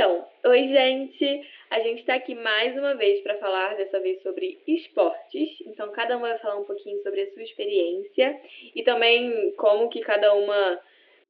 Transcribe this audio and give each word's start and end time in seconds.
Oi, 0.00 0.68
gente! 0.68 1.50
A 1.70 1.80
gente 1.80 2.00
está 2.02 2.14
aqui 2.14 2.32
mais 2.32 2.72
uma 2.78 2.94
vez 2.94 3.20
para 3.20 3.36
falar, 3.38 3.74
dessa 3.74 3.98
vez 3.98 4.22
sobre 4.22 4.62
esportes. 4.64 5.60
Então, 5.66 5.90
cada 5.90 6.16
uma 6.16 6.28
vai 6.28 6.38
falar 6.38 6.56
um 6.56 6.64
pouquinho 6.64 7.02
sobre 7.02 7.22
a 7.22 7.32
sua 7.32 7.42
experiência 7.42 8.40
e 8.76 8.84
também 8.84 9.52
como 9.56 9.88
que 9.88 10.00
cada 10.00 10.32
uma 10.34 10.80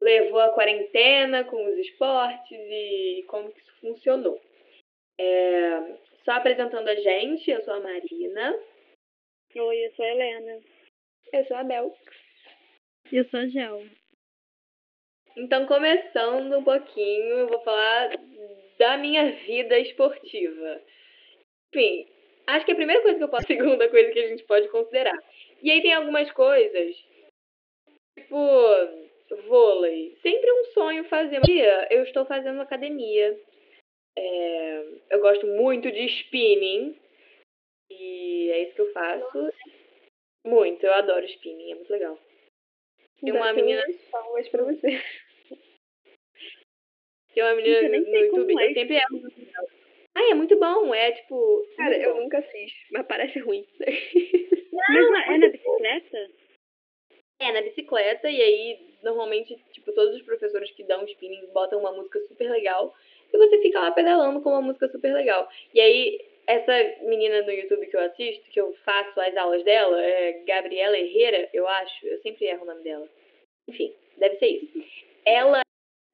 levou 0.02 0.40
a 0.40 0.52
quarentena 0.52 1.44
com 1.44 1.64
os 1.64 1.78
esportes 1.78 2.50
e 2.50 3.24
como 3.28 3.50
que 3.50 3.58
isso 3.58 3.80
funcionou. 3.80 4.38
É... 5.18 5.96
Só 6.26 6.32
apresentando 6.32 6.88
a 6.88 6.94
gente, 6.94 7.50
eu 7.50 7.62
sou 7.62 7.72
a 7.72 7.80
Marina. 7.80 8.54
Oi, 9.56 9.86
eu 9.86 9.92
sou 9.92 10.04
a 10.04 10.08
Helena. 10.08 10.60
Eu 11.32 11.44
sou 11.46 11.56
a 11.56 11.64
Bel. 11.64 11.96
Eu 13.10 13.24
sou 13.30 13.40
a 13.40 13.46
Gel. 13.46 13.82
Então, 15.38 15.66
começando 15.66 16.58
um 16.58 16.64
pouquinho, 16.64 17.38
eu 17.38 17.46
vou 17.46 17.60
falar 17.60 18.10
da 18.78 18.96
minha 18.96 19.32
vida 19.32 19.78
esportiva. 19.78 20.80
Enfim, 21.74 22.06
acho 22.46 22.64
que 22.64 22.72
a 22.72 22.76
primeira 22.76 23.02
coisa 23.02 23.18
que 23.18 23.24
eu 23.24 23.28
posso, 23.28 23.44
a 23.44 23.46
segunda 23.46 23.88
coisa 23.88 24.10
que 24.10 24.20
a 24.20 24.28
gente 24.28 24.44
pode 24.44 24.68
considerar. 24.68 25.18
E 25.62 25.70
aí 25.70 25.82
tem 25.82 25.92
algumas 25.92 26.30
coisas, 26.32 26.96
tipo 28.16 28.36
vôlei. 29.46 30.16
Sempre 30.22 30.50
um 30.52 30.64
sonho 30.72 31.04
fazer. 31.04 31.40
Eu 31.90 32.02
estou 32.04 32.24
fazendo 32.24 32.60
academia. 32.60 33.38
É, 34.16 34.84
eu 35.10 35.20
gosto 35.20 35.46
muito 35.46 35.90
de 35.90 36.06
spinning. 36.06 36.98
E 37.90 38.50
é 38.50 38.62
isso 38.64 38.74
que 38.74 38.80
eu 38.80 38.92
faço. 38.92 39.52
Muito, 40.46 40.84
eu 40.84 40.92
adoro 40.94 41.24
spinning, 41.26 41.72
é 41.72 41.74
muito 41.74 41.90
legal. 41.90 42.18
Tem 43.20 43.32
uma 43.32 43.52
menina. 43.52 43.82
Palmas 44.10 44.48
pra 44.48 44.62
você. 44.62 45.02
Tem 47.38 47.44
uma 47.44 47.54
menina 47.54 47.88
no 47.88 48.16
YouTube, 48.16 48.60
é. 48.60 48.66
eu 48.66 48.74
sempre 48.74 48.96
erro. 48.96 49.32
Ai, 50.12 50.30
é 50.32 50.34
muito 50.34 50.58
bom, 50.58 50.92
é 50.92 51.12
tipo. 51.12 51.64
Cara, 51.76 51.96
eu 51.96 52.14
bom. 52.14 52.22
nunca 52.22 52.42
fiz, 52.42 52.72
mas 52.90 53.06
parece 53.06 53.38
ruim. 53.38 53.64
Não, 54.72 55.10
mas 55.12 55.28
é 55.28 55.38
na 55.38 55.48
bicicleta? 55.48 56.30
É, 57.38 57.52
na 57.52 57.62
bicicleta, 57.62 58.28
e 58.28 58.42
aí, 58.42 58.80
normalmente, 59.04 59.56
tipo, 59.72 59.92
todos 59.92 60.16
os 60.16 60.22
professores 60.22 60.68
que 60.72 60.82
dão 60.82 61.04
spinning 61.04 61.46
botam 61.54 61.78
uma 61.78 61.92
música 61.92 62.18
super 62.26 62.50
legal, 62.50 62.92
e 63.32 63.38
você 63.38 63.62
fica 63.62 63.78
lá 63.78 63.92
pedalando 63.92 64.40
com 64.40 64.50
uma 64.50 64.62
música 64.62 64.88
super 64.88 65.14
legal. 65.14 65.48
E 65.72 65.80
aí, 65.80 66.20
essa 66.48 66.72
menina 67.04 67.42
no 67.42 67.52
YouTube 67.52 67.86
que 67.86 67.94
eu 67.94 68.00
assisto, 68.00 68.50
que 68.50 68.60
eu 68.60 68.74
faço 68.84 69.20
as 69.20 69.36
aulas 69.36 69.62
dela, 69.62 70.02
é 70.02 70.42
Gabriela 70.44 70.98
Herrera, 70.98 71.48
eu 71.52 71.68
acho, 71.68 72.04
eu 72.04 72.20
sempre 72.22 72.46
erro 72.46 72.64
o 72.64 72.66
nome 72.66 72.82
dela. 72.82 73.08
Enfim, 73.68 73.94
deve 74.16 74.36
ser 74.38 74.46
isso. 74.46 74.84
Ela 75.24 75.62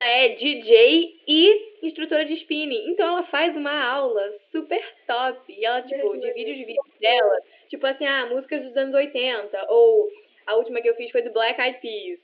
é 0.05 0.29
DJ 0.35 1.23
e 1.27 1.79
instrutora 1.83 2.27
de 2.27 2.35
spinning. 2.35 2.91
Então 2.91 3.09
ela 3.09 3.23
faz 3.25 3.57
uma 3.57 3.73
aula 3.73 4.35
super 4.53 4.83
top. 5.07 5.41
E 5.49 5.65
ela, 5.65 5.81
tipo, 5.81 6.17
divide 6.19 6.53
os 6.53 6.59
vídeos 6.59 6.99
dela, 7.01 7.41
tipo 7.71 7.87
assim, 7.87 8.05
ah, 8.05 8.27
músicas 8.27 8.63
dos 8.63 8.77
anos 8.77 8.95
80. 8.95 9.67
Ou 9.71 10.09
a 10.47 10.57
última 10.57 10.83
que 10.83 10.91
eu 10.91 10.95
fiz 10.95 11.11
foi 11.11 11.23
do 11.23 11.33
Black 11.33 11.59
Eyed 11.59 11.81
Peas. 11.81 12.21